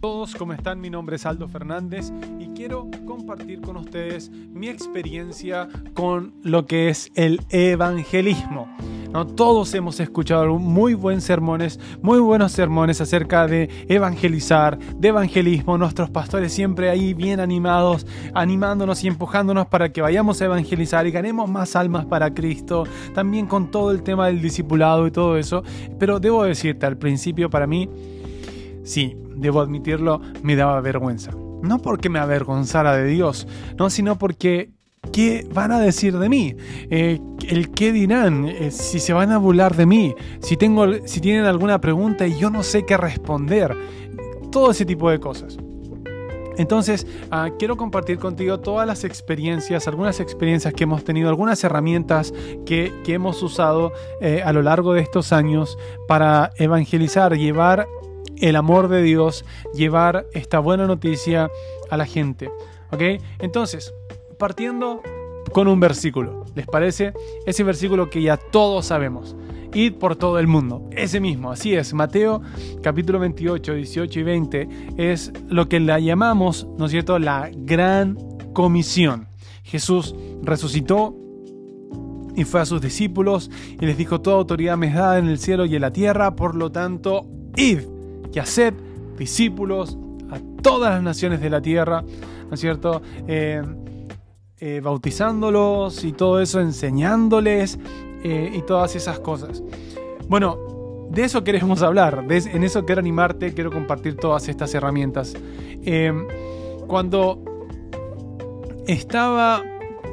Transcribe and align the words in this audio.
todos, 0.00 0.34
¿cómo 0.34 0.54
están? 0.54 0.80
Mi 0.80 0.88
nombre 0.88 1.16
es 1.16 1.26
Aldo 1.26 1.46
Fernández 1.46 2.10
y 2.38 2.48
quiero 2.48 2.88
compartir 3.04 3.60
con 3.60 3.76
ustedes 3.76 4.30
mi 4.30 4.68
experiencia 4.68 5.68
con 5.92 6.32
lo 6.42 6.64
que 6.64 6.88
es 6.88 7.10
el 7.14 7.42
evangelismo. 7.50 8.66
¿No? 9.12 9.26
Todos 9.26 9.74
hemos 9.74 9.98
escuchado 9.98 10.56
muy 10.58 10.94
buenos 10.94 11.24
sermones, 11.24 11.80
muy 12.00 12.20
buenos 12.20 12.52
sermones 12.52 13.00
acerca 13.00 13.46
de 13.48 13.68
evangelizar, 13.88 14.78
de 14.78 15.08
evangelismo. 15.08 15.76
Nuestros 15.76 16.10
pastores 16.10 16.52
siempre 16.52 16.88
ahí 16.88 17.12
bien 17.12 17.40
animados, 17.40 18.06
animándonos 18.34 19.02
y 19.02 19.08
empujándonos 19.08 19.66
para 19.66 19.92
que 19.92 20.00
vayamos 20.00 20.40
a 20.40 20.44
evangelizar 20.44 21.08
y 21.08 21.10
ganemos 21.10 21.50
más 21.50 21.74
almas 21.74 22.06
para 22.06 22.32
Cristo. 22.32 22.84
También 23.12 23.46
con 23.46 23.70
todo 23.72 23.90
el 23.90 24.04
tema 24.04 24.28
del 24.28 24.40
discipulado 24.40 25.08
y 25.08 25.10
todo 25.10 25.36
eso. 25.36 25.64
Pero 25.98 26.20
debo 26.20 26.44
decirte, 26.44 26.86
al 26.86 26.96
principio 26.96 27.50
para 27.50 27.66
mí, 27.66 27.88
sí, 28.84 29.16
debo 29.36 29.60
admitirlo, 29.60 30.20
me 30.42 30.56
daba 30.56 30.80
vergüenza. 30.80 31.32
No 31.62 31.78
porque 31.78 32.08
me 32.08 32.18
avergonzara 32.18 32.96
de 32.96 33.06
Dios, 33.06 33.46
no, 33.78 33.90
sino 33.90 34.16
porque 34.16 34.70
¿qué 35.12 35.46
van 35.52 35.72
a 35.72 35.80
decir 35.80 36.18
de 36.18 36.28
mí? 36.28 36.56
Eh, 36.90 37.20
el 37.48 37.70
qué 37.70 37.92
dirán, 37.92 38.48
eh, 38.48 38.70
si 38.70 39.00
se 39.00 39.12
van 39.12 39.30
a 39.32 39.38
burlar 39.38 39.76
de 39.76 39.86
mí, 39.86 40.14
si, 40.40 40.56
tengo, 40.56 40.86
si 41.06 41.20
tienen 41.20 41.44
alguna 41.44 41.80
pregunta 41.80 42.26
y 42.26 42.38
yo 42.38 42.50
no 42.50 42.62
sé 42.62 42.84
qué 42.84 42.96
responder, 42.96 43.76
todo 44.50 44.70
ese 44.70 44.84
tipo 44.84 45.10
de 45.10 45.20
cosas. 45.20 45.58
Entonces, 46.56 47.06
ah, 47.30 47.48
quiero 47.58 47.76
compartir 47.76 48.18
contigo 48.18 48.60
todas 48.60 48.86
las 48.86 49.04
experiencias, 49.04 49.88
algunas 49.88 50.20
experiencias 50.20 50.74
que 50.74 50.84
hemos 50.84 51.04
tenido, 51.04 51.30
algunas 51.30 51.64
herramientas 51.64 52.34
que, 52.66 52.92
hemos 53.06 53.42
usado 53.42 53.92
eh, 54.20 54.42
a 54.44 54.52
lo 54.52 54.62
largo 54.62 54.92
de 54.92 55.00
estos 55.00 55.32
años 55.32 55.78
para 56.06 56.50
evangelizar, 56.58 57.34
llevar 57.36 57.86
el 58.40 58.56
amor 58.56 58.88
de 58.88 59.02
Dios, 59.02 59.44
llevar 59.74 60.26
esta 60.32 60.58
buena 60.58 60.86
noticia 60.86 61.50
a 61.90 61.96
la 61.96 62.06
gente. 62.06 62.50
¿Ok? 62.90 63.22
Entonces, 63.38 63.94
partiendo 64.38 65.02
con 65.52 65.68
un 65.68 65.80
versículo, 65.80 66.44
¿les 66.54 66.66
parece? 66.66 67.12
Ese 67.46 67.62
versículo 67.62 68.10
que 68.10 68.22
ya 68.22 68.36
todos 68.36 68.86
sabemos. 68.86 69.36
Id 69.72 69.94
por 69.94 70.16
todo 70.16 70.38
el 70.38 70.48
mundo. 70.48 70.88
Ese 70.90 71.20
mismo, 71.20 71.52
así 71.52 71.74
es. 71.74 71.94
Mateo 71.94 72.42
capítulo 72.82 73.20
28, 73.20 73.74
18 73.74 74.20
y 74.20 74.22
20 74.22 74.68
es 74.96 75.32
lo 75.48 75.68
que 75.68 75.78
la 75.78 76.00
llamamos, 76.00 76.66
¿no 76.76 76.86
es 76.86 76.90
cierto?, 76.90 77.18
la 77.18 77.50
gran 77.54 78.16
comisión. 78.52 79.28
Jesús 79.62 80.16
resucitó 80.42 81.14
y 82.34 82.44
fue 82.44 82.60
a 82.60 82.66
sus 82.66 82.80
discípulos 82.80 83.50
y 83.80 83.86
les 83.86 83.96
dijo, 83.96 84.20
toda 84.20 84.36
autoridad 84.36 84.76
me 84.76 84.88
es 84.88 84.94
dada 84.94 85.18
en 85.18 85.28
el 85.28 85.38
cielo 85.38 85.66
y 85.66 85.76
en 85.76 85.82
la 85.82 85.92
tierra, 85.92 86.34
por 86.34 86.56
lo 86.56 86.72
tanto, 86.72 87.26
id 87.56 87.80
y 88.32 88.38
haced 88.38 88.74
discípulos 89.18 89.98
a 90.30 90.38
todas 90.62 90.94
las 90.94 91.02
naciones 91.02 91.40
de 91.40 91.50
la 91.50 91.60
tierra, 91.60 92.02
¿no 92.02 92.54
es 92.54 92.60
cierto? 92.60 93.02
Eh, 93.26 93.62
eh, 94.58 94.80
bautizándolos 94.82 96.04
y 96.04 96.12
todo 96.12 96.40
eso, 96.40 96.60
enseñándoles 96.60 97.78
eh, 98.22 98.52
y 98.54 98.62
todas 98.62 98.94
esas 98.96 99.20
cosas. 99.20 99.62
Bueno, 100.28 100.58
de 101.10 101.24
eso 101.24 101.42
queremos 101.42 101.82
hablar, 101.82 102.24
en 102.28 102.62
eso 102.62 102.84
quiero 102.84 103.00
animarte, 103.00 103.52
quiero 103.52 103.70
compartir 103.70 104.16
todas 104.16 104.48
estas 104.48 104.74
herramientas. 104.74 105.34
cuando 106.86 107.42
estaba 108.86 109.62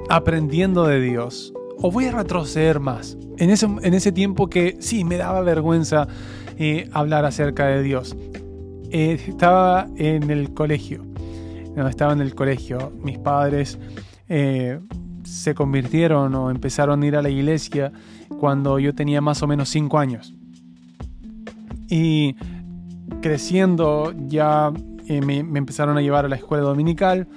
aprendiendo 0.10 0.86
de 0.86 1.02
Dios, 1.02 1.54
o 1.80 1.92
voy 1.92 2.06
a 2.06 2.12
retroceder 2.12 2.80
más, 2.80 3.18
en 3.38 3.94
ese 3.94 4.12
tiempo 4.12 4.50
que 4.50 4.78
sí, 4.80 5.04
me 5.04 5.18
daba 5.18 5.42
vergüenza 5.42 6.08
hablar 6.92 7.26
acerca 7.26 7.68
de 7.68 7.84
Dios. 7.84 8.16
Eh, 8.90 9.20
estaba 9.28 9.88
en 9.98 10.30
el 10.30 10.54
colegio. 10.54 11.06
Estaba 11.90 12.14
en 12.14 12.22
el 12.22 12.34
colegio. 12.34 12.92
Mis 13.04 13.18
padres 13.20 13.78
eh, 14.30 14.80
se 15.24 15.54
convirtieron 15.54 16.34
o 16.36 16.50
empezaron 16.50 17.04
a 17.04 17.06
ir 17.06 17.16
a 17.16 17.22
la 17.22 17.30
iglesia 17.30 17.92
cuando 18.40 18.80
yo 18.80 18.96
tenía 18.96 19.22
más 19.22 19.44
o 19.44 19.48
menos 19.48 19.70
5 19.70 20.00
años. 20.00 20.34
Y 21.90 22.36
creciendo 23.22 24.14
ya 24.28 24.72
eh, 25.08 25.22
me, 25.22 25.40
empezaron 25.40 25.98
a 25.98 26.02
llevar 26.02 26.26
a 26.26 26.30
la 26.30 26.36
escuela 26.36 26.64
dominical. 26.64 27.28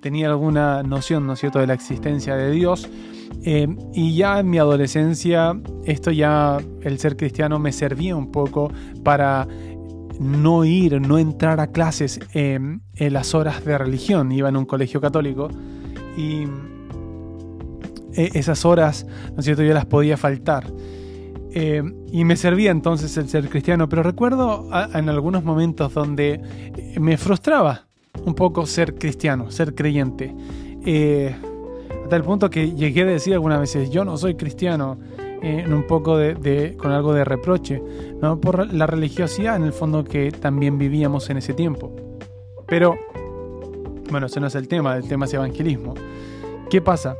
tenía 0.00 0.28
alguna 0.28 0.82
noción, 0.82 1.26
¿no 1.26 1.36
cierto?, 1.36 1.58
de 1.58 1.66
la 1.66 1.74
existencia 1.74 2.34
de 2.34 2.50
Dios. 2.50 2.88
Em, 3.42 3.76
y 3.94 4.16
ya 4.16 4.40
en 4.40 4.50
mi 4.50 4.58
adolescencia, 4.58 5.58
esto 5.84 6.10
ya, 6.10 6.58
el 6.82 6.98
ser 6.98 7.16
cristiano 7.16 7.58
me 7.58 7.72
servía 7.72 8.16
un 8.16 8.32
poco 8.32 8.70
para 9.04 9.46
no 10.18 10.64
ir, 10.64 11.00
no 11.00 11.18
entrar 11.18 11.60
a 11.60 11.68
clases 11.68 12.20
en 12.32 12.80
las 12.98 13.34
horas 13.34 13.64
de 13.64 13.76
religión. 13.78 14.32
Iba 14.32 14.48
en 14.48 14.56
un 14.56 14.64
colegio 14.64 15.00
católico 15.00 15.48
y 16.16 16.44
e, 18.14 18.30
esas 18.34 18.64
horas, 18.64 19.06
¿no 19.32 19.40
es 19.40 19.44
cierto?, 19.44 19.62
yo 19.62 19.74
las 19.74 19.86
podía 19.86 20.16
faltar. 20.16 20.72
Em, 21.52 21.94
y 22.12 22.24
me 22.24 22.36
servía 22.36 22.70
entonces 22.70 23.16
el 23.16 23.28
ser 23.28 23.48
cristiano, 23.48 23.88
pero 23.88 24.02
recuerdo 24.02 24.68
en 24.92 25.08
algunos 25.08 25.44
momentos 25.44 25.94
donde 25.94 26.40
me 27.00 27.16
frustraba 27.16 27.86
un 28.24 28.34
poco 28.34 28.66
ser 28.66 28.94
cristiano, 28.94 29.50
ser 29.50 29.74
creyente. 29.74 30.34
Eh, 30.84 31.34
hasta 32.06 32.14
el 32.14 32.22
punto 32.22 32.50
que 32.50 32.70
llegué 32.70 33.02
a 33.02 33.06
decir 33.06 33.34
algunas 33.34 33.58
veces, 33.58 33.90
yo 33.90 34.04
no 34.04 34.16
soy 34.16 34.36
cristiano, 34.36 34.96
en 35.42 35.72
un 35.72 35.88
poco 35.88 36.16
de, 36.16 36.76
con 36.78 36.92
algo 36.92 37.12
de 37.12 37.24
reproche, 37.24 37.82
¿no? 38.22 38.40
por 38.40 38.72
la 38.72 38.86
religiosidad 38.86 39.56
en 39.56 39.64
el 39.64 39.72
fondo 39.72 40.04
que 40.04 40.30
también 40.30 40.78
vivíamos 40.78 41.28
en 41.30 41.38
ese 41.38 41.52
tiempo. 41.52 41.90
Pero, 42.68 42.96
bueno, 44.08 44.26
ese 44.26 44.38
no 44.38 44.46
es 44.46 44.54
el 44.54 44.68
tema, 44.68 44.96
el 44.96 45.08
tema 45.08 45.24
es 45.24 45.34
evangelismo. 45.34 45.94
¿Qué 46.70 46.80
pasa? 46.80 47.16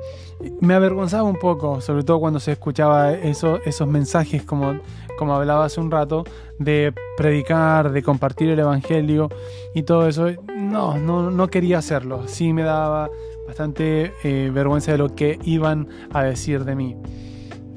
Me 0.60 0.74
avergonzaba 0.74 1.24
un 1.24 1.36
poco, 1.36 1.80
sobre 1.80 2.04
todo 2.04 2.20
cuando 2.20 2.38
se 2.38 2.52
escuchaba 2.52 3.12
eso, 3.12 3.58
esos 3.64 3.88
mensajes 3.88 4.44
como, 4.44 4.78
como 5.18 5.34
hablaba 5.34 5.64
hace 5.64 5.80
un 5.80 5.90
rato, 5.90 6.22
de 6.60 6.94
predicar, 7.16 7.90
de 7.90 8.04
compartir 8.04 8.50
el 8.50 8.60
Evangelio 8.60 9.30
y 9.74 9.82
todo 9.82 10.06
eso. 10.06 10.28
No, 10.56 10.96
no, 10.96 11.32
no 11.32 11.48
quería 11.48 11.78
hacerlo. 11.78 12.28
Sí 12.28 12.52
me 12.52 12.62
daba 12.62 13.10
bastante 13.46 14.12
eh, 14.24 14.50
vergüenza 14.52 14.92
de 14.92 14.98
lo 14.98 15.14
que 15.14 15.38
iban 15.44 15.88
a 16.12 16.24
decir 16.24 16.64
de 16.64 16.74
mí, 16.74 16.96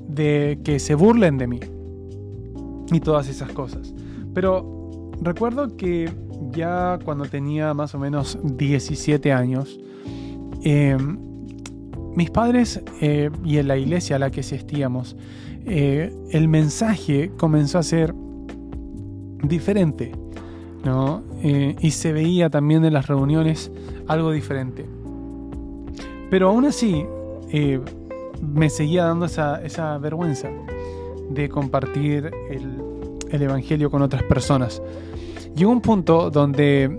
de 0.07 0.59
que 0.63 0.80
se 0.80 0.96
burlen 0.96 1.38
de 1.38 1.47
mí 1.47 1.59
y 2.91 3.00
todas 3.00 3.30
esas 3.30 3.52
cosas. 3.52 3.94
Pero 4.34 5.12
recuerdo 5.22 5.78
que 5.78 6.12
ya 6.52 6.97
cuando 7.03 7.25
tenía 7.25 7.74
más 7.74 7.94
o 7.94 8.00
menos 8.00 8.40
17 8.44 9.31
años, 9.31 9.80
em, 10.63 11.18
mis 12.16 12.31
padres 12.31 12.81
eh, 13.01 13.30
y 13.46 13.57
en 13.57 13.68
la 13.68 13.78
iglesia 13.78 14.16
a 14.16 14.19
la 14.19 14.31
que 14.31 14.40
asistíamos, 14.40 15.16
eh, 15.66 16.12
el 16.31 16.47
mensaje 16.47 17.31
comenzó 17.38 17.78
a 17.78 17.84
ser 17.84 18.16
diferente, 19.44 20.12
¿no? 20.84 21.24
y 21.41 21.91
se 21.91 22.12
veía 22.12 22.50
también 22.50 22.84
en 22.84 22.91
las 22.91 23.07
reuniones 23.07 23.72
algo 24.07 24.31
diferente. 24.31 24.86
Pero 26.29 26.50
aún 26.50 26.66
así, 26.66 27.06
eh, 27.51 27.79
me 28.41 28.69
seguía 28.69 29.06
dando 29.06 29.25
esa, 29.25 29.97
vergüenza 29.97 30.50
de 31.29 31.50
compartir 31.50 32.31
el, 32.50 32.90
Evangelio 33.31 33.91
con 33.91 34.01
otras 34.01 34.23
personas. 34.23 34.81
Llegó 35.56 35.72
un 35.72 35.81
punto 35.81 36.31
donde 36.31 36.97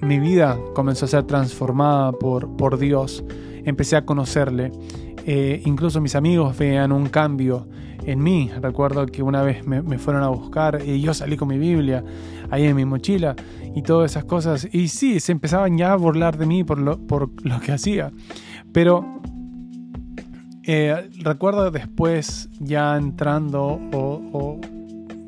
mi 0.00 0.18
vida 0.18 0.58
comenzó 0.74 1.04
a 1.04 1.08
ser 1.08 1.24
transformada 1.24 2.12
por, 2.12 2.56
por 2.56 2.78
Dios. 2.78 3.22
Empecé 3.64 3.96
a 3.96 4.06
conocerle. 4.06 4.72
Eh, 5.26 5.60
incluso 5.66 6.00
mis 6.00 6.14
amigos 6.14 6.56
veían 6.56 6.92
un 6.92 7.10
cambio 7.10 7.66
en 8.04 8.22
mí. 8.22 8.50
Recuerdo 8.60 9.06
que 9.06 9.22
una 9.22 9.42
vez 9.42 9.66
me, 9.66 9.98
fueron 9.98 10.22
a 10.22 10.28
buscar 10.28 10.80
y 10.84 11.00
yo 11.00 11.12
salí 11.12 11.36
con 11.36 11.48
mi 11.48 11.58
Biblia 11.58 12.02
ahí 12.50 12.64
en 12.64 12.74
mi 12.74 12.84
mochila 12.84 13.36
y 13.74 13.82
todas 13.82 14.12
esas 14.12 14.24
cosas. 14.24 14.68
Y 14.72 14.88
sí, 14.88 15.20
se 15.20 15.32
empezaban 15.32 15.76
ya 15.76 15.92
a 15.92 15.96
burlar 15.96 16.38
de 16.38 16.46
mí 16.46 16.64
por 16.64 16.78
lo, 16.78 16.98
por 16.98 17.30
lo 17.44 17.60
que 17.60 17.72
hacía. 17.72 18.12
Pero 18.72 19.20
eh, 20.64 21.10
recuerdo 21.18 21.70
después 21.70 22.48
ya 22.60 22.96
entrando 22.96 23.80
o, 23.92 24.60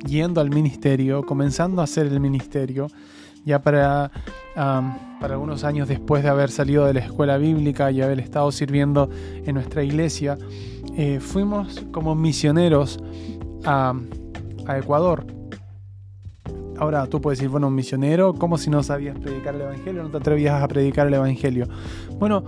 yendo 0.06 0.40
al 0.40 0.50
ministerio, 0.50 1.24
comenzando 1.24 1.80
a 1.80 1.84
hacer 1.84 2.06
el 2.06 2.20
ministerio, 2.20 2.88
ya 3.44 3.60
para, 3.60 4.10
para 4.54 5.34
algunos 5.34 5.64
años 5.64 5.88
después 5.88 6.22
de 6.22 6.28
haber 6.28 6.50
salido 6.50 6.84
de 6.84 6.94
la 6.94 7.00
escuela 7.00 7.38
bíblica 7.38 7.90
y 7.90 8.02
haber 8.02 8.20
estado 8.20 8.52
sirviendo 8.52 9.10
en 9.44 9.54
nuestra 9.54 9.82
iglesia, 9.82 10.38
eh, 10.96 11.18
fuimos 11.20 11.84
como 11.90 12.14
misioneros 12.14 13.02
a, 13.64 13.94
a 14.66 14.78
Ecuador. 14.78 15.26
Ahora 16.78 17.06
tú 17.06 17.20
puedes 17.20 17.38
decir, 17.38 17.50
bueno, 17.50 17.68
un 17.68 17.74
misionero, 17.74 18.34
como 18.34 18.58
si 18.58 18.68
no 18.68 18.82
sabías 18.82 19.18
predicar 19.18 19.54
el 19.54 19.62
Evangelio, 19.62 20.02
no 20.02 20.10
te 20.10 20.16
atrevías 20.18 20.62
a 20.62 20.68
predicar 20.68 21.06
el 21.06 21.14
Evangelio. 21.14 21.68
Bueno, 22.18 22.44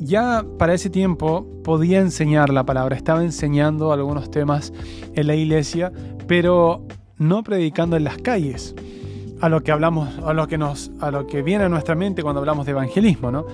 ya 0.00 0.44
para 0.58 0.74
ese 0.74 0.90
tiempo 0.90 1.46
podía 1.62 2.00
enseñar 2.00 2.50
la 2.50 2.64
palabra, 2.64 2.96
estaba 2.96 3.22
enseñando 3.22 3.92
algunos 3.92 4.30
temas 4.30 4.72
en 5.14 5.26
la 5.26 5.34
iglesia, 5.34 5.92
pero 6.26 6.86
no 7.18 7.42
predicando 7.42 7.96
en 7.96 8.04
las 8.04 8.18
calles. 8.18 8.74
a 9.42 9.48
lo 9.48 9.62
que 9.62 9.72
hablamos, 9.72 10.18
a 10.22 10.34
lo 10.34 10.46
que 10.48 10.58
nos, 10.58 10.90
a 11.00 11.10
lo 11.10 11.26
que 11.26 11.40
viene 11.40 11.64
a 11.64 11.68
nuestra 11.70 11.94
mente 11.94 12.22
cuando 12.22 12.40
hablamos 12.40 12.66
de 12.66 12.72
evangelismo, 12.72 13.30
¿no? 13.30 13.46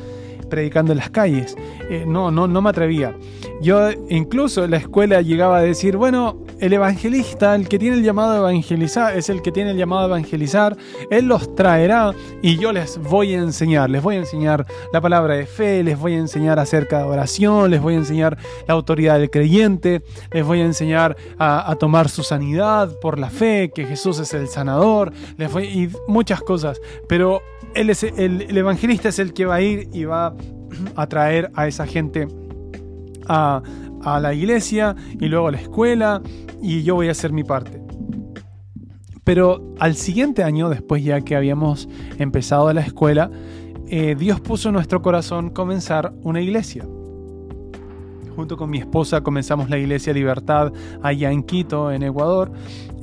predicando 0.48 0.92
en 0.92 0.98
las 0.98 1.10
calles. 1.10 1.56
Eh, 1.90 2.04
no, 2.06 2.30
no, 2.30 2.46
no 2.46 2.62
me 2.62 2.70
atrevía. 2.70 3.14
Yo 3.60 3.90
incluso 4.08 4.66
la 4.66 4.76
escuela 4.76 5.22
llegaba 5.22 5.58
a 5.58 5.62
decir, 5.62 5.96
bueno, 5.96 6.44
el 6.60 6.72
evangelista, 6.72 7.54
el 7.54 7.68
que 7.68 7.78
tiene 7.78 7.96
el 7.96 8.02
llamado 8.02 8.32
a 8.32 8.36
evangelizar, 8.50 9.16
es 9.16 9.28
el 9.28 9.40
que 9.40 9.50
tiene 9.50 9.70
el 9.70 9.76
llamado 9.78 10.02
a 10.02 10.06
evangelizar, 10.06 10.76
él 11.10 11.26
los 11.26 11.54
traerá 11.54 12.12
y 12.42 12.58
yo 12.58 12.72
les 12.72 12.98
voy 12.98 13.34
a 13.34 13.38
enseñar, 13.38 13.88
les 13.88 14.02
voy 14.02 14.16
a 14.16 14.18
enseñar 14.18 14.66
la 14.92 15.00
palabra 15.00 15.34
de 15.34 15.46
fe, 15.46 15.82
les 15.82 15.98
voy 15.98 16.14
a 16.14 16.18
enseñar 16.18 16.58
acerca 16.58 16.98
de 16.98 17.04
oración, 17.04 17.70
les 17.70 17.80
voy 17.80 17.94
a 17.94 17.98
enseñar 17.98 18.36
la 18.68 18.74
autoridad 18.74 19.18
del 19.18 19.30
creyente, 19.30 20.02
les 20.32 20.44
voy 20.44 20.60
a 20.60 20.64
enseñar 20.64 21.16
a, 21.38 21.74
tomar 21.78 22.08
su 22.08 22.22
sanidad 22.22 22.98
por 23.00 23.18
la 23.18 23.30
fe, 23.30 23.70
que 23.74 23.86
Jesús 23.86 24.18
es 24.18 24.32
el 24.34 24.48
sanador, 24.48 25.12
les 25.36 25.52
voy, 25.52 25.64
y 25.64 25.90
muchas 26.08 26.40
cosas, 26.40 26.80
pero 27.08 27.42
él 27.74 27.90
es, 27.90 28.02
el 28.02 28.56
evangelista 28.56 29.08
es 29.08 29.18
el 29.18 29.32
que 29.32 29.46
va 29.46 29.56
a 29.56 29.60
ir 29.60 29.88
y 29.92 30.04
va 30.04 30.34
a 30.94 31.06
traer 31.06 31.50
a 31.54 31.66
esa 31.66 31.86
gente 31.86 32.28
a, 33.28 33.62
la 34.20 34.34
iglesia 34.34 34.94
y 35.18 35.26
luego 35.26 35.48
a 35.48 35.52
la 35.52 35.58
escuela 35.58 36.22
y 36.62 36.84
yo 36.84 36.94
voy 36.94 37.08
a 37.08 37.10
hacer 37.10 37.32
mi 37.32 37.42
parte. 37.42 37.82
Pero 39.24 39.74
al 39.80 39.96
siguiente 39.96 40.44
año, 40.44 40.68
después 40.68 41.02
ya 41.02 41.20
que 41.22 41.34
habíamos 41.34 41.88
empezado 42.18 42.72
la 42.72 42.82
escuela, 42.82 43.30
eh, 43.88 44.14
Dios 44.16 44.40
puso 44.40 44.68
en 44.68 44.74
nuestro 44.74 45.02
corazón 45.02 45.50
comenzar 45.50 46.12
una 46.22 46.40
iglesia. 46.40 46.86
Junto 48.36 48.56
con 48.56 48.70
mi 48.70 48.78
esposa 48.78 49.22
comenzamos 49.22 49.70
la 49.70 49.78
iglesia 49.78 50.12
Libertad 50.12 50.72
allá 51.02 51.32
en 51.32 51.42
Quito, 51.42 51.90
en 51.90 52.02
Ecuador, 52.02 52.52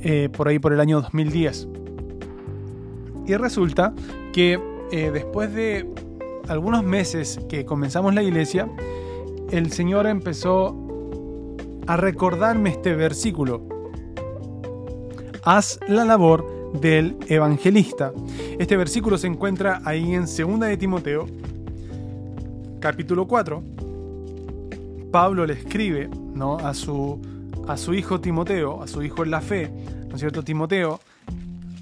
eh, 0.00 0.28
por 0.30 0.48
ahí 0.48 0.58
por 0.58 0.72
el 0.72 0.80
año 0.80 1.00
2010. 1.00 1.68
Y 3.26 3.34
resulta 3.36 3.94
que 4.32 4.60
eh, 4.92 5.10
después 5.12 5.52
de 5.52 5.88
algunos 6.48 6.84
meses 6.84 7.40
que 7.48 7.64
comenzamos 7.64 8.14
la 8.14 8.22
iglesia, 8.22 8.68
el 9.50 9.72
Señor 9.72 10.06
empezó 10.06 10.76
a 11.86 11.96
recordarme 11.96 12.70
este 12.70 12.94
versículo. 12.94 13.62
Haz 15.44 15.78
la 15.88 16.04
labor 16.04 16.72
del 16.80 17.16
evangelista. 17.28 18.12
Este 18.58 18.76
versículo 18.76 19.18
se 19.18 19.26
encuentra 19.26 19.80
ahí 19.84 20.14
en 20.14 20.22
2 20.22 20.60
de 20.60 20.76
Timoteo, 20.76 21.26
capítulo 22.80 23.26
4. 23.26 23.62
Pablo 25.12 25.46
le 25.46 25.52
escribe 25.52 26.08
¿no? 26.34 26.56
a, 26.56 26.74
su, 26.74 27.20
a 27.68 27.76
su 27.76 27.94
hijo 27.94 28.20
Timoteo, 28.20 28.82
a 28.82 28.88
su 28.88 29.02
hijo 29.02 29.22
en 29.22 29.30
la 29.30 29.40
fe, 29.40 29.70
¿no 30.08 30.14
es 30.14 30.20
cierto? 30.20 30.42
Timoteo, 30.42 30.98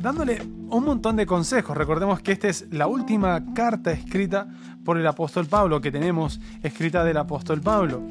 dándole 0.01 0.43
un 0.69 0.85
montón 0.85 1.17
de 1.17 1.25
consejos. 1.25 1.77
Recordemos 1.77 2.21
que 2.21 2.33
esta 2.33 2.49
es 2.49 2.67
la 2.71 2.89
última 2.89 3.55
carta 3.55 3.93
escrita 3.93 4.49
por 4.85 4.99
el 4.99 5.07
apóstol 5.07 5.47
Pablo, 5.47 5.81
que 5.81 5.91
tenemos 5.91 6.41
escrita 6.63 7.05
del 7.05 7.17
apóstol 7.17 7.61
Pablo. 7.61 8.03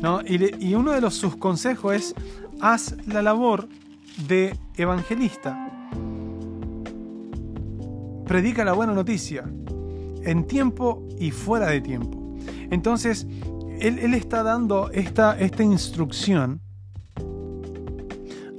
¿no? 0.00 0.20
Y, 0.24 0.74
uno 0.74 0.92
de 0.92 1.00
los, 1.00 1.14
sus 1.14 1.36
consejos 1.36 1.94
es, 1.94 2.14
haz 2.60 2.96
la 3.06 3.22
labor 3.22 3.68
de 4.26 4.56
evangelista. 4.76 5.56
Predica 8.26 8.64
la 8.64 8.72
buena 8.72 8.92
noticia, 8.92 9.44
en 10.22 10.46
tiempo 10.46 11.06
y 11.18 11.30
fuera 11.30 11.68
de 11.68 11.80
tiempo. 11.80 12.36
Entonces, 12.70 13.26
él, 13.80 13.98
él 13.98 14.14
está 14.14 14.42
dando 14.42 14.90
esta, 14.90 15.38
esta 15.38 15.62
instrucción 15.62 16.60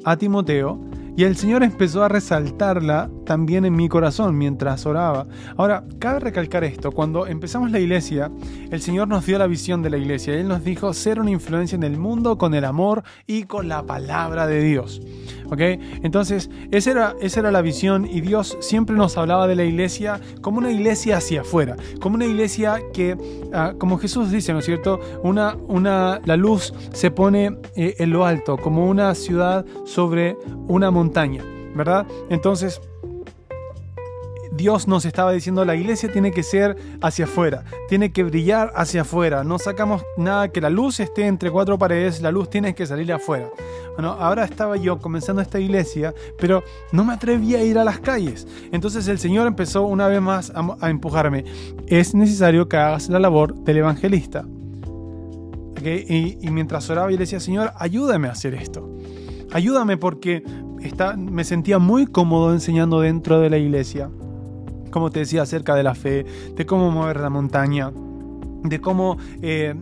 a 0.05 0.17
Timoteo 0.17 0.79
y 1.15 1.23
el 1.23 1.35
Señor 1.35 1.63
empezó 1.63 2.03
a 2.03 2.07
resaltarla 2.07 3.11
también 3.29 3.63
en 3.63 3.75
mi 3.75 3.87
corazón 3.89 4.35
mientras 4.39 4.87
oraba. 4.87 5.27
Ahora, 5.55 5.83
cabe 5.99 6.19
recalcar 6.19 6.63
esto, 6.63 6.91
cuando 6.91 7.27
empezamos 7.27 7.69
la 7.69 7.79
iglesia, 7.79 8.31
el 8.71 8.81
Señor 8.81 9.07
nos 9.07 9.23
dio 9.27 9.37
la 9.37 9.45
visión 9.45 9.83
de 9.83 9.91
la 9.91 9.97
iglesia. 9.97 10.33
Él 10.33 10.47
nos 10.47 10.63
dijo 10.63 10.91
ser 10.93 11.19
una 11.19 11.29
influencia 11.29 11.75
en 11.75 11.83
el 11.83 11.95
mundo 11.95 12.39
con 12.39 12.55
el 12.55 12.65
amor 12.65 13.03
y 13.27 13.43
con 13.43 13.67
la 13.67 13.83
palabra 13.83 14.47
de 14.47 14.63
Dios. 14.63 15.03
¿Ok? 15.45 15.59
Entonces, 16.01 16.49
esa 16.71 16.89
era, 16.89 17.15
esa 17.21 17.41
era 17.41 17.51
la 17.51 17.61
visión 17.61 18.07
y 18.11 18.21
Dios 18.21 18.57
siempre 18.61 18.95
nos 18.95 19.15
hablaba 19.15 19.47
de 19.47 19.55
la 19.55 19.63
iglesia 19.63 20.19
como 20.41 20.57
una 20.57 20.71
iglesia 20.71 21.17
hacia 21.17 21.41
afuera, 21.41 21.75
como 22.01 22.15
una 22.15 22.25
iglesia 22.25 22.81
que, 22.93 23.15
ah, 23.53 23.73
como 23.77 23.99
Jesús 23.99 24.31
dice, 24.31 24.53
¿no 24.53 24.59
es 24.59 24.65
cierto? 24.65 24.99
Una, 25.21 25.55
una, 25.67 26.19
la 26.25 26.35
luz 26.35 26.73
se 26.93 27.11
pone 27.11 27.59
eh, 27.75 27.93
en 27.99 28.09
lo 28.09 28.25
alto, 28.25 28.57
como 28.57 28.89
una 28.89 29.13
ciudad 29.13 29.67
sobre 29.85 30.35
una 30.67 30.89
montaña, 30.89 31.43
¿verdad? 31.75 32.07
Entonces, 32.31 32.81
Dios 34.59 34.89
nos 34.89 35.05
estaba 35.05 35.31
diciendo 35.31 35.63
la 35.63 35.73
iglesia 35.73 36.11
tiene 36.11 36.31
que 36.31 36.43
ser 36.43 36.75
hacia 36.99 37.23
afuera, 37.23 37.63
tiene 37.87 38.11
que 38.11 38.25
brillar 38.25 38.73
hacia 38.75 39.03
afuera. 39.03 39.45
No 39.45 39.57
sacamos 39.57 40.03
nada 40.17 40.49
que 40.49 40.59
la 40.59 40.69
luz 40.69 40.99
esté 40.99 41.27
entre 41.27 41.49
cuatro 41.49 41.77
paredes, 41.77 42.21
la 42.21 42.29
luz 42.29 42.49
tiene 42.49 42.75
que 42.75 42.85
salir 42.85 43.13
afuera. 43.13 43.49
Bueno, 43.93 44.17
ahora 44.19 44.43
estaba 44.43 44.75
yo 44.75 44.99
comenzando 44.99 45.41
esta 45.41 45.61
iglesia, 45.61 46.13
pero 46.37 46.61
no 46.91 47.05
me 47.05 47.13
atrevía 47.13 47.59
a 47.59 47.63
ir 47.63 47.79
a 47.79 47.85
las 47.85 47.99
calles. 48.01 48.47
Entonces 48.73 49.07
el 49.07 49.17
Señor 49.17 49.47
empezó 49.47 49.83
una 49.83 50.09
vez 50.09 50.21
más 50.21 50.51
a, 50.53 50.89
empujarme. 50.89 51.45
Es 51.87 52.13
necesario 52.13 52.67
que 52.67 52.75
hagas 52.75 53.07
la 53.07 53.19
labor 53.19 53.55
del 53.63 53.77
evangelista. 53.77 54.45
Y, 55.81 56.35
mientras 56.51 56.89
oraba 56.89 57.09
y 57.09 57.13
le 57.13 57.19
decía, 57.19 57.39
Señor, 57.39 57.71
ayúdame 57.77 58.27
a 58.27 58.31
hacer 58.31 58.55
esto. 58.55 58.93
Ayúdame 59.53 59.95
porque 59.95 60.43
está, 60.81 61.15
me 61.15 61.45
sentía 61.45 61.79
muy 61.79 62.07
cómodo 62.07 62.51
enseñando 62.51 62.99
dentro 62.99 63.39
de 63.39 63.49
la 63.49 63.57
iglesia 63.57 64.09
como 64.89 65.09
te 65.09 65.19
decía, 65.19 65.43
acerca 65.43 65.75
de 65.75 65.83
la 65.83 65.95
fe, 65.95 66.25
de 66.55 66.65
cómo 66.65 66.91
mover 66.91 67.19
la 67.19 67.29
montaña, 67.29 67.91
de 68.63 68.81
cómo 68.81 69.17
eh, 69.41 69.75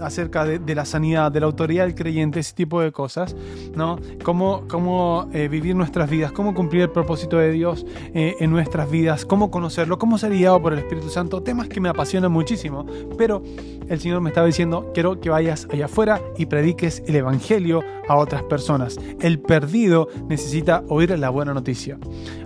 acerca 0.00 0.44
de, 0.44 0.74
la 0.74 0.84
sanidad, 0.84 1.32
de 1.32 1.40
la 1.40 1.46
autoridad 1.46 1.84
del 1.84 1.94
creyente, 1.94 2.40
ese 2.40 2.54
tipo 2.54 2.80
de 2.80 2.92
cosas, 2.92 3.34
¿no? 3.74 3.98
Cómo, 4.22 4.64
cómo 4.68 5.28
eh, 5.32 5.48
vivir 5.48 5.74
nuestras 5.74 6.10
vidas, 6.10 6.32
cómo 6.32 6.54
cumplir 6.54 6.82
el 6.82 6.90
propósito 6.90 7.38
de 7.38 7.50
Dios 7.52 7.86
eh, 8.14 8.36
en 8.40 8.50
nuestras 8.50 8.90
vidas, 8.90 9.24
cómo 9.24 9.50
conocerlo, 9.50 9.98
cómo 9.98 10.18
ser 10.18 10.32
guiado 10.32 10.60
por 10.60 10.72
el 10.72 10.80
Espíritu 10.80 11.08
Santo, 11.08 11.42
temas 11.42 11.68
que 11.68 11.80
me 11.80 11.88
apasionan 11.88 12.32
muchísimo, 12.32 12.86
pero 13.16 13.42
el 13.88 14.00
Señor 14.00 14.20
me 14.20 14.28
estaba 14.30 14.46
diciendo, 14.46 14.90
quiero 14.92 15.20
que 15.20 15.30
vayas 15.30 15.66
allá 15.70 15.86
afuera 15.86 16.20
y 16.36 16.46
prediques 16.46 17.02
el 17.06 17.16
Evangelio 17.16 17.82
a 18.08 18.16
otras 18.16 18.42
personas. 18.42 18.98
El 19.20 19.38
perdido 19.38 20.08
necesita 20.28 20.84
oír 20.88 21.18
la 21.18 21.30
buena 21.30 21.54
noticia. 21.54 21.98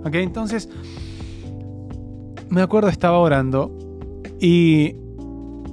¿Ok? 0.04 0.14
Entonces, 0.14 0.68
me 2.52 2.60
acuerdo 2.60 2.90
estaba 2.90 3.18
orando 3.18 3.72
y, 4.38 4.94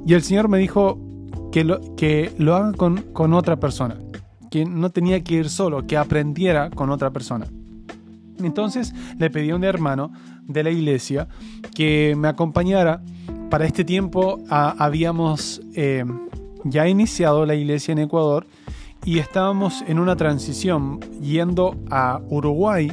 y 0.05 0.13
el 0.13 0.23
Señor 0.23 0.47
me 0.47 0.57
dijo 0.57 0.97
que 1.51 1.65
lo, 1.65 1.81
que 1.97 2.31
lo 2.37 2.55
haga 2.55 2.71
con, 2.71 3.01
con 3.11 3.33
otra 3.33 3.59
persona, 3.59 3.97
que 4.49 4.63
no 4.63 4.89
tenía 4.89 5.21
que 5.21 5.35
ir 5.35 5.49
solo, 5.49 5.85
que 5.85 5.97
aprendiera 5.97 6.69
con 6.69 6.89
otra 6.89 7.11
persona. 7.11 7.47
Entonces 8.41 8.93
le 9.17 9.29
pedí 9.29 9.49
a 9.49 9.57
un 9.57 9.65
hermano 9.65 10.13
de 10.43 10.63
la 10.63 10.69
iglesia 10.69 11.27
que 11.75 12.15
me 12.17 12.29
acompañara. 12.29 13.01
Para 13.49 13.65
este 13.65 13.83
tiempo 13.83 14.41
habíamos 14.49 15.61
eh, 15.75 16.05
ya 16.63 16.87
iniciado 16.87 17.45
la 17.45 17.55
iglesia 17.55 17.91
en 17.91 17.99
Ecuador 17.99 18.47
y 19.03 19.19
estábamos 19.19 19.83
en 19.85 19.99
una 19.99 20.15
transición 20.15 21.01
yendo 21.19 21.75
a 21.89 22.21
Uruguay 22.29 22.89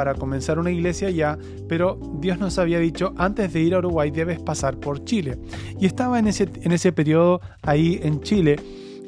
para 0.00 0.14
comenzar 0.14 0.58
una 0.58 0.70
iglesia 0.70 1.08
allá, 1.08 1.36
pero 1.68 2.00
Dios 2.20 2.38
nos 2.38 2.58
había 2.58 2.78
dicho, 2.78 3.12
antes 3.18 3.52
de 3.52 3.60
ir 3.60 3.74
a 3.74 3.80
Uruguay 3.80 4.10
debes 4.10 4.40
pasar 4.40 4.78
por 4.78 5.04
Chile. 5.04 5.36
Y 5.78 5.84
estaba 5.84 6.18
en 6.18 6.26
ese, 6.26 6.48
en 6.62 6.72
ese 6.72 6.90
periodo 6.90 7.42
ahí 7.60 8.00
en 8.02 8.22
Chile. 8.22 8.58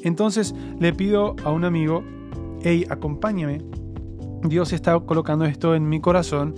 Entonces 0.03 0.53
le 0.79 0.93
pido 0.93 1.35
a 1.43 1.51
un 1.51 1.65
amigo, 1.65 2.03
hey, 2.61 2.85
acompáñame. 2.91 3.63
Dios 4.43 4.71
está 4.71 4.99
colocando 4.99 5.45
esto 5.45 5.73
en 5.73 5.89
mi 5.89 5.99
corazón 5.99 6.53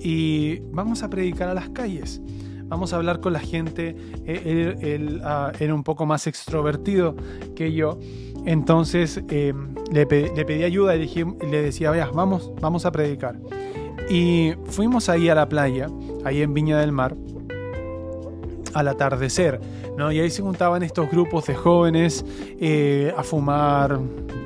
y 0.00 0.60
vamos 0.72 1.02
a 1.02 1.10
predicar 1.10 1.50
a 1.50 1.54
las 1.54 1.68
calles. 1.68 2.22
Vamos 2.64 2.94
a 2.94 2.96
hablar 2.96 3.20
con 3.20 3.34
la 3.34 3.40
gente. 3.40 3.94
Él, 4.24 5.20
ah, 5.24 5.52
era 5.60 5.74
un 5.74 5.84
poco 5.84 6.06
más 6.06 6.26
extrovertido 6.26 7.16
que 7.54 7.74
yo. 7.74 7.98
Entonces 8.46 9.22
em, 9.28 9.74
le, 9.92 10.06
pedí 10.06 10.62
ayuda 10.64 10.96
y 10.96 11.06
le, 11.50 11.62
decía, 11.62 11.90
vaya, 11.90 12.08
vamos, 12.14 12.50
vamos 12.62 12.86
a 12.86 12.92
predicar. 12.92 13.38
Y 14.08 14.54
fuimos 14.66 15.08
ahí 15.08 15.28
a 15.28 15.34
la 15.34 15.48
playa, 15.48 15.88
ahí 16.24 16.42
en 16.42 16.54
Viña 16.54 16.78
del 16.78 16.92
Mar, 16.92 17.14
al 18.74 18.88
atardecer, 18.88 19.60
¿no? 19.96 20.12
Y 20.12 20.20
ahí 20.20 20.30
se 20.30 20.42
juntaban 20.42 20.82
estos 20.82 21.10
grupos 21.10 21.46
de 21.46 21.54
jóvenes 21.54 22.24
eh, 22.60 23.14
a 23.16 23.22
fumar 23.22 23.98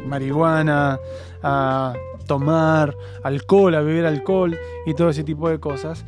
marihuana, 0.07 0.99
a 1.43 1.95
tomar 2.27 2.97
alcohol, 3.23 3.75
a 3.75 3.81
beber 3.81 4.07
alcohol 4.07 4.57
y 4.87 4.95
todo 4.95 5.09
ese 5.11 5.25
tipo 5.25 5.49
de 5.49 5.59
cosas. 5.59 6.05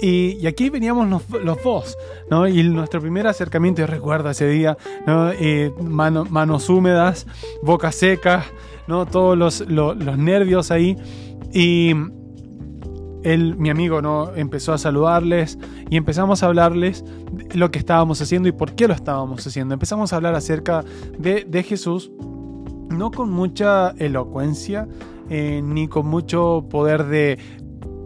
Y, 0.00 0.46
aquí 0.46 0.70
veníamos 0.70 1.08
los, 1.08 1.62
dos, 1.62 1.98
¿no? 2.30 2.46
Y 2.46 2.62
nuestro 2.62 3.00
primer 3.00 3.26
acercamiento, 3.26 3.80
yo 3.80 3.88
recuerdo 3.88 4.30
ese 4.30 4.46
día, 4.48 4.76
¿no? 5.06 5.32
Eh, 5.32 5.72
manos 5.80 6.68
húmedas, 6.68 7.26
boca 7.62 7.90
seca, 7.90 8.44
¿no? 8.86 9.06
Todos 9.06 9.36
los, 9.36 9.60
los 9.68 9.96
nervios 10.16 10.70
ahí. 10.70 10.96
Y 11.52 11.94
él, 13.22 13.56
mi 13.56 13.70
amigo, 13.70 14.02
¿no? 14.02 14.34
empezó 14.34 14.72
a 14.72 14.78
saludarles 14.78 15.58
y 15.90 15.96
empezamos 15.96 16.42
a 16.42 16.46
hablarles 16.46 17.04
lo 17.54 17.70
que 17.70 17.78
estábamos 17.78 18.20
haciendo 18.20 18.48
y 18.48 18.52
por 18.52 18.74
qué 18.74 18.88
lo 18.88 18.94
estábamos 18.94 19.46
haciendo. 19.46 19.74
Empezamos 19.74 20.12
a 20.12 20.16
hablar 20.16 20.34
acerca 20.34 20.84
de, 21.18 21.44
de 21.48 21.62
Jesús, 21.62 22.10
no 22.88 23.10
con 23.10 23.30
mucha 23.30 23.90
elocuencia, 23.98 24.88
eh, 25.30 25.60
ni 25.62 25.88
con 25.88 26.06
mucho 26.06 26.66
poder 26.70 27.04
de 27.04 27.38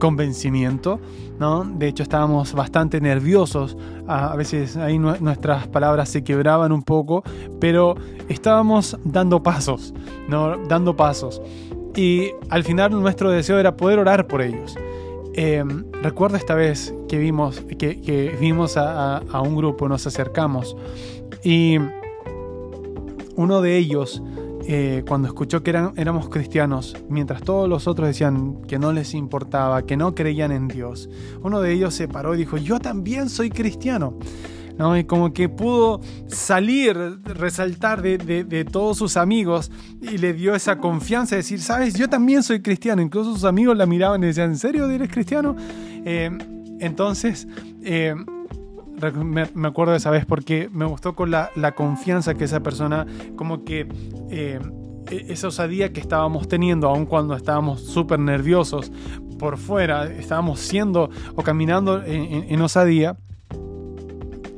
convencimiento, 0.01 0.99
¿no? 1.39 1.63
De 1.65 1.87
hecho 1.87 2.03
estábamos 2.03 2.53
bastante 2.55 3.01
nerviosos, 3.01 3.77
a, 4.09 4.35
veces 4.35 4.77
ahí 4.77 4.99
nuestras 4.99 5.69
palabras 5.69 6.09
se 6.09 6.25
quebraban 6.25 6.73
un 6.73 6.83
poco, 6.83 7.23
pero 7.61 7.95
estábamos 8.29 8.99
dando 9.05 9.45
pasos, 9.45 9.95
¿no? 10.29 10.57
Dando 10.67 10.97
pasos. 10.97 11.41
Y 11.95 12.31
al 12.49 12.65
final 12.65 12.91
nuestro 12.91 13.31
deseo 13.31 13.61
era 13.61 13.77
poder 13.77 14.01
orar 14.01 14.27
por 14.27 14.43
ellos. 14.43 14.77
Em, 15.35 15.85
recuerdo 16.03 16.37
esta 16.37 16.55
vez 16.55 16.95
que 17.09 17.19
vimos, 17.19 17.61
que, 17.79 18.37
vimos 18.39 18.77
a, 18.77 19.23
un 19.43 19.57
grupo, 19.57 19.89
nos 19.89 20.07
acercamos 20.07 20.77
y 21.43 21.79
uno 23.37 23.63
de 23.63 23.79
ellos 23.79 24.23
eh, 24.69 25.03
cuando 25.09 25.29
escuchó 25.29 25.63
que 25.63 25.71
éramos 25.97 26.29
cristianos, 26.29 26.97
mientras 27.09 27.43
todos 27.43 27.69
los 27.69 27.89
otros 27.89 28.09
decían 28.09 28.63
que 28.63 28.79
no 28.79 28.93
les 28.93 29.15
importaba, 29.15 29.83
que 29.83 29.97
no 29.97 30.15
creían 30.15 30.53
en 30.53 30.69
Dios, 30.69 31.09
uno 31.43 31.61
de 31.61 31.73
ellos 31.73 31.95
se 31.95 32.09
paró 32.09 32.35
y 32.35 32.39
dijo, 32.39 32.59
yo 32.59 32.79
también 32.79 33.29
soy 33.29 33.51
cristiano. 33.51 34.15
¿No? 34.79 34.97
Y 34.97 35.05
como 35.05 35.33
que 35.33 35.49
pudo 35.49 36.01
salir, 36.29 36.97
resaltar 37.25 38.03
de, 38.03 38.67
todos 38.71 38.99
sus 38.99 39.17
amigos 39.17 39.71
y 40.01 40.19
le 40.19 40.33
dio 40.33 40.55
esa 40.55 40.79
confianza 40.79 41.37
de 41.37 41.43
decir, 41.43 41.61
sabes, 41.61 41.95
yo 41.95 42.09
también 42.09 42.43
soy 42.43 42.63
cristiano. 42.63 43.03
Incluso 43.03 43.33
sus 43.33 43.45
amigos 43.45 43.77
la 43.77 43.87
miraban 43.87 44.23
y 44.23 44.27
decían, 44.27 44.51
¿en 44.51 44.59
serio 44.59 44.89
eres 44.89 45.11
cristiano? 45.11 45.57
Eh, 46.05 46.31
entonces, 46.81 47.47
eh, 47.85 48.15
me, 49.25 49.69
acuerdo 49.69 49.93
de 49.93 49.99
esa 49.99 50.11
vez 50.11 50.27
porque 50.27 50.69
me 50.73 50.85
gustó 50.85 51.15
con 51.15 51.31
la, 51.31 51.51
confianza 51.75 52.35
que 52.35 52.45
esa 52.45 52.61
persona, 52.61 53.07
como 53.37 53.65
que 53.65 53.87
eh, 54.31 54.61
e, 55.11 55.33
esa 55.33 55.49
osadía 55.49 55.93
que 55.93 56.01
estábamos 56.01 56.49
teniendo, 56.49 56.89
aun 56.89 57.07
cuando 57.07 57.35
estábamos 57.35 57.83
súper 57.83 58.19
nerviosos 58.19 58.93
por 59.39 59.59
fuera, 59.59 60.07
estábamos 60.07 60.61
siendo 60.61 61.11
o 61.35 61.43
caminando 61.43 62.03
en, 62.05 62.61
osadía. 62.61 63.17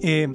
Eh, 0.07 0.29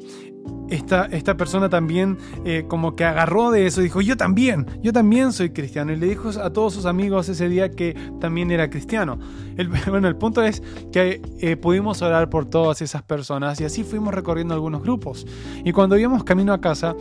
esta, 0.69 1.05
esta 1.05 1.37
persona 1.37 1.69
también 1.69 2.17
eh, 2.43 2.65
como 2.67 2.95
que 2.95 3.05
agarró 3.05 3.51
de 3.51 3.67
eso 3.67 3.81
y 3.81 3.85
dijo, 3.85 4.01
yo 4.01 4.17
también, 4.17 4.65
yo 4.81 4.93
también 4.93 5.31
soy 5.31 5.51
cristiano. 5.51 5.91
Y 5.91 5.95
le 5.95 6.07
dijo 6.07 6.29
a 6.29 6.51
todos 6.51 6.73
sus 6.73 6.85
amigos 6.85 7.29
ese 7.29 7.49
día 7.49 7.69
que 7.69 7.95
también 8.19 8.49
era 8.49 8.69
cristiano. 8.69 9.19
El, 9.57 9.67
bueno, 9.89 10.07
el 10.07 10.15
punto 10.15 10.41
es 10.41 10.63
que 10.91 11.21
eh, 11.39 11.55
pudimos 11.55 12.01
orar 12.01 12.29
por 12.29 12.45
todas 12.45 12.81
esas 12.81 13.03
personas 13.03 13.59
y 13.61 13.65
así 13.65 13.83
fuimos 13.83 14.13
recorriendo 14.13 14.53
algunos 14.53 14.81
grupos. 14.81 15.27
Y 15.63 15.71
cuando 15.71 15.97
íbamos 15.97 16.23
camino 16.23 16.53
a 16.53 16.61
casa, 16.61 16.95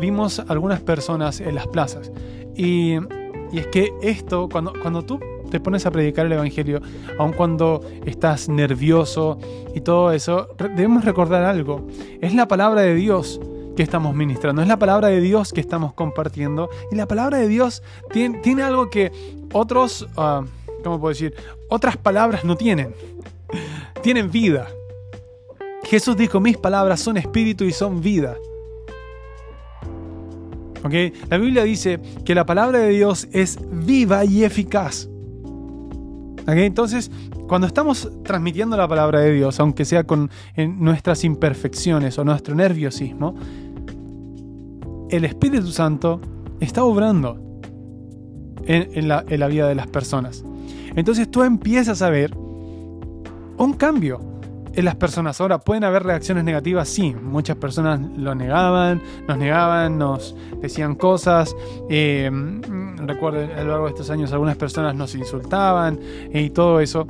vimos 0.00 0.40
algunas 0.48 0.80
personas 0.80 1.40
en 1.40 1.54
las 1.54 1.66
plazas. 1.68 2.10
Y, 2.56 2.94
y 3.52 3.58
es 3.58 3.66
que 3.68 3.92
esto, 4.02 4.48
cuando, 4.48 4.72
cuando 4.80 5.02
tú 5.02 5.20
te 5.50 5.60
pones 5.60 5.86
a 5.86 5.90
predicar 5.90 6.26
el 6.26 6.32
Evangelio, 6.32 6.80
aun 7.18 7.32
cuando 7.32 7.80
estás 8.06 8.48
nervioso 8.48 9.38
y 9.74 9.80
todo 9.80 10.12
eso, 10.12 10.48
debemos 10.58 11.04
recordar 11.04 11.44
algo. 11.44 11.86
Es 12.20 12.34
la 12.34 12.48
palabra 12.48 12.82
de 12.82 12.94
Dios 12.94 13.40
que 13.76 13.82
estamos 13.82 14.14
ministrando, 14.14 14.60
es 14.60 14.68
la 14.68 14.78
palabra 14.78 15.08
de 15.08 15.20
Dios 15.20 15.52
que 15.52 15.60
estamos 15.60 15.92
compartiendo 15.92 16.68
y 16.90 16.96
la 16.96 17.06
palabra 17.06 17.38
de 17.38 17.48
Dios 17.48 17.82
tiene, 18.10 18.62
algo 18.62 18.90
que 18.90 19.12
otros, 19.52 20.02
uh, 20.16 20.44
¿cómo 20.82 20.98
puedo 20.98 21.10
decir? 21.10 21.34
Otras 21.68 21.96
palabras 21.96 22.44
no 22.44 22.56
tienen. 22.56 22.94
tienen 24.02 24.30
vida. 24.30 24.68
Jesús 25.84 26.16
dijo, 26.16 26.40
mis 26.40 26.56
palabras 26.56 27.00
son 27.00 27.16
espíritu 27.16 27.64
y 27.64 27.72
son 27.72 28.00
vida. 28.00 28.36
¿Okay? 30.84 31.12
La 31.28 31.38
Biblia 31.38 31.64
dice 31.64 32.00
que 32.24 32.34
la 32.34 32.46
palabra 32.46 32.80
de 32.80 32.90
Dios 32.90 33.28
es 33.32 33.58
viva 33.70 34.24
y 34.24 34.44
eficaz. 34.44 35.08
Entonces, 36.56 37.10
cuando 37.46 37.66
estamos 37.66 38.10
transmitiendo 38.24 38.76
la 38.76 38.88
palabra 38.88 39.20
de 39.20 39.32
Dios, 39.32 39.60
aunque 39.60 39.84
sea 39.84 40.04
con 40.04 40.30
nuestras 40.56 41.24
imperfecciones 41.24 42.18
o 42.18 42.24
nuestro 42.24 42.54
nerviosismo, 42.54 43.34
el 45.10 45.24
Espíritu 45.24 45.68
Santo 45.68 46.20
está 46.60 46.84
obrando 46.84 47.38
en, 48.66 49.08
la, 49.08 49.22
vida 49.22 49.68
de 49.68 49.74
las 49.74 49.86
personas. 49.88 50.44
Entonces 50.96 51.30
tú 51.30 51.42
empiezas 51.42 52.02
a 52.02 52.10
ver 52.10 52.34
un 52.36 53.74
cambio 53.76 54.20
en 54.78 54.84
las 54.84 54.94
personas. 54.94 55.40
Ahora, 55.40 55.58
¿pueden 55.58 55.82
haber 55.82 56.04
reacciones 56.04 56.44
negativas? 56.44 56.88
Sí, 56.88 57.12
muchas 57.12 57.56
personas 57.56 58.00
lo 58.16 58.36
negaban, 58.36 59.02
nos 59.26 59.36
negaban, 59.36 59.98
nos 59.98 60.36
decían 60.62 60.94
cosas. 60.94 61.56
Eh, 61.90 62.30
recuerdo 62.98 63.40
a 63.40 63.64
lo 63.64 63.70
largo 63.70 63.86
de 63.86 63.90
estos 63.90 64.08
años 64.10 64.32
algunas 64.32 64.56
personas 64.56 64.94
nos 64.94 65.16
insultaban 65.16 65.98
y 66.32 66.50
todo 66.50 66.78
eso. 66.78 67.08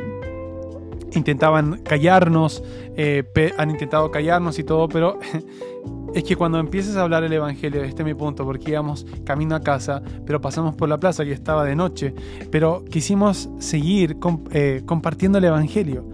Intentaban 1.13 1.83
callarnos, 1.83 2.65
eh, 2.97 3.53
han 3.59 3.71
intentado 3.71 4.11
callarnos 4.11 4.59
y 4.59 4.65
todo, 4.65 4.89
pero 4.89 5.19
es 6.15 6.25
que 6.25 6.37
cuando 6.37 6.59
empieces 6.61 6.97
a 6.97 7.03
hablar 7.03 7.23
el 7.25 7.35
Evangelio, 7.35 7.85
este 7.85 8.01
es 8.01 8.07
mi 8.07 8.15
punto, 8.15 8.47
porque 8.47 8.71
íbamos 8.71 9.07
camino 9.27 9.55
a 9.55 9.61
casa, 9.61 10.01
pero 10.25 10.41
pasamos 10.41 10.75
por 10.75 10.89
la 10.89 10.99
plaza 10.99 11.23
y 11.23 11.33
estaba 11.33 11.67
de 11.67 11.77
noche, 11.77 12.15
pero 12.51 12.83
quisimos 12.91 13.51
seguir 13.59 14.17
eh, 14.53 14.81
compartiendo 14.87 15.37
el 15.37 15.45
Evangelio. 15.45 16.07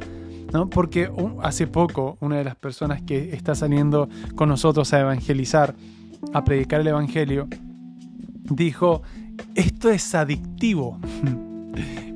¿No? 0.55 0.71
Porque 0.71 1.11
hace 1.43 1.67
poco 1.67 2.17
una 2.21 2.37
de 2.39 2.45
las 2.45 2.55
personas 2.55 3.03
que 3.03 3.35
está 3.35 3.57
saliendo 3.57 4.09
con 4.37 4.49
nosotros 4.49 4.95
a 4.95 5.01
evangelizar, 5.01 5.75
a 6.33 6.45
predicar 6.45 6.81
el 6.81 6.87
Evangelio, 6.87 7.49
dijo, 8.45 9.03
esto 9.57 9.91
es 9.91 10.15
adictivo. 10.15 10.99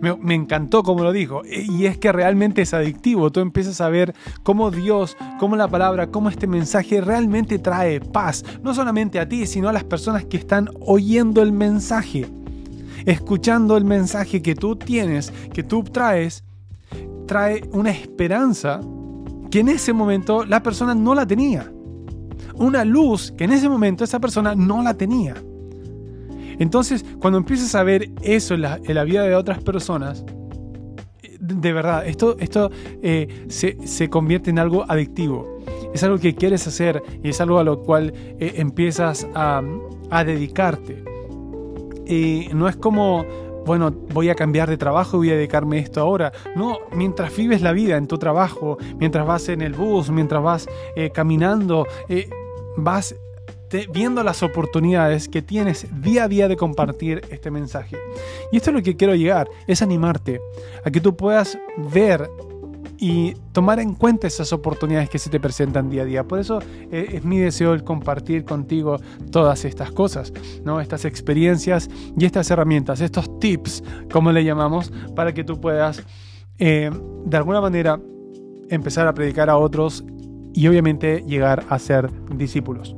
Me, 0.00 0.34
encantó 0.36 0.84
como 0.84 1.02
lo 1.02 1.12
dijo. 1.12 1.42
Y 1.44 1.86
es 1.86 1.98
que 1.98 2.12
realmente 2.12 2.62
es 2.62 2.72
adictivo. 2.72 3.32
Tú 3.32 3.40
empiezas 3.40 3.80
a 3.80 3.88
ver 3.88 4.14
cómo 4.44 4.70
Dios, 4.70 5.16
cómo 5.40 5.56
la 5.56 5.66
palabra, 5.66 6.06
cómo 6.06 6.28
este 6.28 6.46
mensaje 6.46 7.00
realmente 7.00 7.58
trae 7.58 8.00
paz. 8.00 8.44
No 8.62 8.72
solamente 8.72 9.18
a 9.18 9.28
ti, 9.28 9.48
sino 9.48 9.68
a 9.68 9.72
las 9.72 9.82
personas 9.82 10.24
que 10.24 10.36
están 10.36 10.70
oyendo 10.80 11.42
el 11.42 11.50
mensaje. 11.50 12.26
Escuchando 13.04 13.76
el 13.76 13.84
mensaje 13.84 14.40
que 14.40 14.54
tú 14.54 14.76
tienes, 14.76 15.32
que 15.52 15.64
tú 15.64 15.82
traes 15.82 16.44
trae 17.28 17.62
una 17.72 17.90
esperanza 17.90 18.80
que 19.52 19.60
en 19.60 19.68
ese 19.68 19.92
momento 19.92 20.44
la 20.44 20.60
persona 20.60 20.96
no 20.96 21.14
la 21.14 21.24
tenía. 21.24 21.70
Una 22.54 22.84
luz 22.84 23.30
que 23.30 23.44
en 23.44 23.52
ese 23.52 23.68
momento 23.68 24.02
esa 24.02 24.18
persona 24.18 24.56
no 24.56 24.82
la 24.82 24.94
tenía. 24.94 25.36
Entonces, 26.58 27.04
cuando 27.20 27.38
empiezas 27.38 27.76
a 27.76 27.84
ver 27.84 28.10
eso 28.20 28.54
en 28.54 28.62
la, 28.62 29.04
vida 29.04 29.22
de 29.22 29.36
otras 29.36 29.62
personas, 29.62 30.24
de 31.38 31.72
verdad, 31.72 32.04
esto, 32.06 32.36
esto 32.40 32.70
eh, 33.00 33.46
se, 33.48 34.10
convierte 34.10 34.50
en 34.50 34.58
algo 34.58 34.84
adictivo. 34.90 35.60
Es 35.94 36.02
algo 36.02 36.18
que 36.18 36.34
quieres 36.34 36.66
hacer 36.66 37.00
y 37.22 37.28
es 37.28 37.40
algo 37.40 37.58
a 37.60 37.64
lo 37.64 37.82
cual 37.82 38.12
eh, 38.16 38.54
empiezas 38.56 39.28
a, 39.34 39.62
a 40.10 40.24
dedicarte. 40.24 41.04
Y 42.06 42.48
no 42.54 42.68
es 42.68 42.76
como 42.76 43.24
bueno, 43.68 43.90
voy 43.90 44.30
a 44.30 44.34
cambiar 44.34 44.70
de 44.70 44.78
trabajo 44.78 45.18
y 45.18 45.18
voy 45.18 45.30
a 45.30 45.34
dedicarme 45.34 45.76
a 45.76 45.80
esto 45.80 46.00
ahora. 46.00 46.32
No, 46.56 46.78
mientras 46.92 47.36
vives 47.36 47.60
la 47.60 47.72
vida 47.72 47.98
en 47.98 48.06
tu 48.06 48.16
trabajo, 48.16 48.78
mientras 48.98 49.26
vas 49.26 49.50
en 49.50 49.60
el 49.60 49.74
bus, 49.74 50.10
mientras 50.10 50.42
vas 50.42 50.66
eh, 50.96 51.10
caminando, 51.10 51.86
eh, 52.08 52.30
vas 52.78 53.14
viendo 53.92 54.22
las 54.22 54.42
oportunidades 54.42 55.28
que 55.28 55.42
tienes 55.42 55.86
día 56.00 56.24
a 56.24 56.28
día 56.28 56.48
de 56.48 56.56
compartir 56.56 57.20
este 57.28 57.50
mensaje. 57.50 57.98
Y 58.50 58.56
esto 58.56 58.70
es 58.70 58.76
lo 58.76 58.82
que 58.82 58.96
quiero 58.96 59.14
llegar, 59.14 59.50
es 59.66 59.82
animarte 59.82 60.40
a 60.82 60.90
que 60.90 61.02
tú 61.02 61.14
puedas 61.14 61.58
ver 61.76 62.30
y 62.98 63.34
tomar 63.52 63.78
en 63.78 63.94
cuenta 63.94 64.26
esas 64.26 64.52
oportunidades 64.52 65.08
que 65.08 65.18
se 65.18 65.30
te 65.30 65.38
presentan 65.38 65.88
día 65.88 66.02
a 66.02 66.04
día. 66.04 66.24
Por 66.24 66.40
eso 66.40 66.60
eh, 66.90 67.10
es 67.14 67.24
mi 67.24 67.38
deseo 67.38 67.72
el 67.72 67.84
compartir 67.84 68.44
contigo 68.44 68.98
todas 69.30 69.64
estas 69.64 69.92
cosas, 69.92 70.32
¿no? 70.64 70.80
estas 70.80 71.04
experiencias 71.04 71.88
y 72.18 72.24
estas 72.24 72.50
herramientas, 72.50 73.00
estos 73.00 73.38
tips, 73.38 73.84
como 74.12 74.32
le 74.32 74.44
llamamos, 74.44 74.92
para 75.14 75.32
que 75.32 75.44
tú 75.44 75.60
puedas 75.60 76.02
eh, 76.58 76.90
de 77.24 77.36
alguna 77.36 77.60
manera 77.60 78.00
empezar 78.68 79.06
a 79.06 79.14
predicar 79.14 79.48
a 79.48 79.56
otros 79.56 80.04
y 80.52 80.66
obviamente 80.66 81.22
llegar 81.26 81.64
a 81.68 81.78
ser 81.78 82.10
discípulos. 82.36 82.96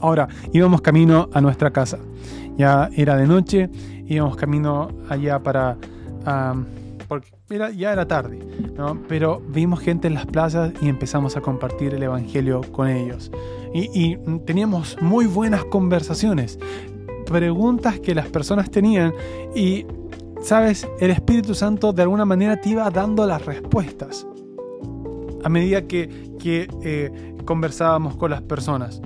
Ahora, 0.00 0.28
íbamos 0.52 0.80
camino 0.82 1.28
a 1.32 1.40
nuestra 1.40 1.70
casa. 1.70 1.98
Ya 2.56 2.90
era 2.94 3.16
de 3.16 3.26
noche, 3.26 3.70
íbamos 4.06 4.36
camino 4.36 4.88
allá 5.08 5.38
para 5.42 5.76
ya 7.50 7.92
era 7.92 8.06
tarde, 8.06 8.38
pero 9.08 9.42
vimos 9.48 9.80
gente 9.80 10.06
en 10.06 10.14
las 10.14 10.26
plazas 10.26 10.72
y 10.80 10.88
empezamos 10.88 11.36
a 11.36 11.40
compartir 11.40 11.94
el 11.94 12.02
Evangelio 12.02 12.60
con 12.70 12.88
ellos. 12.88 13.30
Y, 13.74 14.16
teníamos 14.46 14.96
muy 15.00 15.26
buenas 15.26 15.64
conversaciones, 15.64 16.58
preguntas 17.26 17.98
que 17.98 18.14
las 18.14 18.28
personas 18.28 18.70
tenían 18.70 19.12
y 19.54 19.84
sabes, 20.42 20.88
el 21.00 21.10
Espíritu 21.10 21.54
Santo 21.54 21.92
de 21.92 22.02
alguna 22.02 22.24
manera 22.24 22.60
te 22.60 22.70
iba 22.70 22.88
dando 22.90 23.26
las 23.26 23.44
respuestas 23.44 24.26
a 25.42 25.48
medida 25.48 25.82
que, 25.82 26.08
eh, 26.44 27.34
conversábamos 27.44 28.16
con 28.16 28.30
las 28.30 28.42
personas. 28.42 29.02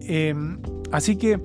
Em, 0.00 0.58
así 0.90 1.14
que 1.14 1.38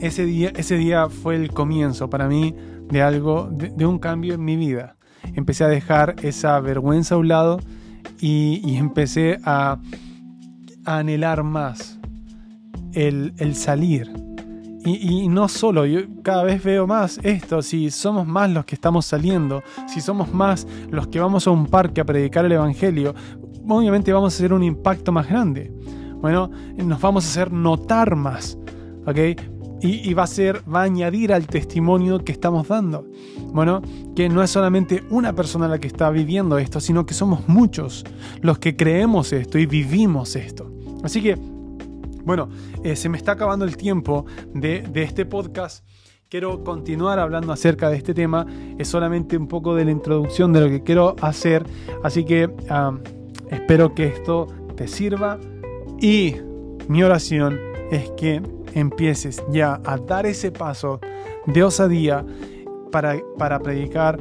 ese 0.00 0.24
día, 0.24 0.52
ese 0.56 0.76
día 0.76 1.10
fue 1.10 1.36
el 1.36 1.52
comienzo 1.52 2.08
para 2.08 2.28
mí 2.28 2.54
de 2.90 3.02
algo, 3.02 3.48
de, 3.50 3.86
un 3.86 3.98
cambio 3.98 4.34
en 4.34 4.44
mi 4.44 4.56
vida. 4.56 4.96
Empecé 5.34 5.64
a 5.64 5.68
dejar 5.68 6.16
esa 6.22 6.58
vergüenza 6.60 7.14
a 7.14 7.18
un 7.18 7.28
lado 7.28 7.60
y, 8.20 8.76
empecé 8.76 9.38
a, 9.44 9.78
anhelar 10.84 11.42
más 11.42 11.98
el, 12.92 13.54
salir. 13.54 14.10
Y, 14.84 15.24
y, 15.24 15.28
no 15.28 15.48
solo, 15.48 15.84
yo 15.84 16.00
cada 16.22 16.42
vez 16.42 16.62
veo 16.64 16.86
más 16.86 17.20
esto, 17.22 17.60
si 17.60 17.90
somos 17.90 18.26
más 18.26 18.50
los 18.50 18.64
que 18.64 18.74
estamos 18.74 19.04
saliendo, 19.04 19.62
si 19.86 20.00
somos 20.00 20.32
más 20.32 20.66
los 20.90 21.06
que 21.08 21.20
vamos 21.20 21.46
a 21.46 21.50
un 21.50 21.66
parque 21.66 22.00
a 22.00 22.04
predicar 22.04 22.46
el 22.46 22.52
Evangelio, 22.52 23.14
obviamente 23.68 24.12
vamos 24.12 24.34
a 24.34 24.36
hacer 24.36 24.52
un 24.52 24.62
impacto 24.62 25.12
más 25.12 25.28
grande. 25.28 25.72
Bueno, 26.20 26.50
nos 26.76 27.00
vamos 27.00 27.24
a 27.24 27.28
hacer 27.28 27.52
notar 27.52 28.16
más, 28.16 28.58
¿ok? 29.06 29.18
Y, 29.82 30.12
va 30.12 30.24
a 30.24 30.26
ser, 30.26 30.62
va 30.72 30.80
a 30.80 30.84
añadir 30.84 31.32
al 31.32 31.46
testimonio 31.46 32.22
que 32.22 32.32
estamos 32.32 32.68
dando. 32.68 33.06
Bueno, 33.52 33.80
que 34.14 34.28
no 34.28 34.42
es 34.42 34.50
solamente 34.50 35.02
una 35.08 35.34
persona 35.34 35.68
la 35.68 35.78
que 35.78 35.86
está 35.86 36.10
viviendo 36.10 36.58
esto, 36.58 36.80
sino 36.80 37.06
que 37.06 37.14
somos 37.14 37.48
muchos 37.48 38.04
los 38.42 38.58
que 38.58 38.76
creemos 38.76 39.32
esto 39.32 39.58
y 39.58 39.64
vivimos 39.64 40.36
esto. 40.36 40.70
Así 41.02 41.22
que, 41.22 41.36
bueno, 42.24 42.50
eh, 42.84 42.94
se 42.94 43.08
me 43.08 43.16
está 43.16 43.32
acabando 43.32 43.64
el 43.64 43.78
tiempo 43.78 44.26
de, 44.54 44.86
este 44.94 45.24
podcast. 45.24 45.84
Quiero 46.28 46.62
continuar 46.62 47.18
hablando 47.18 47.52
acerca 47.52 47.88
de 47.88 47.96
este 47.96 48.12
tema. 48.12 48.46
Es 48.78 48.88
solamente 48.88 49.36
un 49.36 49.48
poco 49.48 49.74
de 49.74 49.86
la 49.86 49.90
introducción 49.92 50.52
de 50.52 50.60
lo 50.60 50.68
que 50.68 50.82
quiero 50.82 51.16
hacer. 51.22 51.64
Así 52.04 52.24
que 52.24 52.50
espero 53.50 53.94
que 53.94 54.08
esto 54.08 54.46
te 54.76 54.86
sirva. 54.86 55.38
Y 56.00 56.36
mi 56.86 57.02
oración 57.02 57.58
es 57.90 58.10
que 58.10 58.42
empieces 58.74 59.42
ya 59.50 59.80
a 59.84 59.98
dar 59.98 60.26
ese 60.26 60.50
paso 60.52 61.00
de 61.46 61.62
osadía 61.62 62.24
para, 62.90 63.16
para 63.38 63.58
predicar 63.58 64.18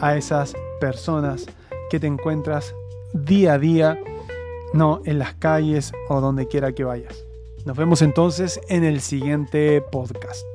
a 0.00 0.16
esas 0.16 0.54
personas 0.80 1.46
que 1.90 2.00
te 2.00 2.06
encuentras 2.06 2.74
día 3.12 3.54
a 3.54 3.58
día, 3.58 3.98
no 4.72 5.02
en 5.04 5.18
las 5.18 5.34
calles 5.34 5.92
o 6.08 6.20
donde 6.20 6.46
quiera 6.46 6.72
que 6.72 6.84
vayas. 6.84 7.24
Nos 7.64 7.76
vemos 7.76 8.02
entonces 8.02 8.60
en 8.68 8.84
el 8.84 9.00
siguiente 9.00 9.82
podcast. 9.82 10.49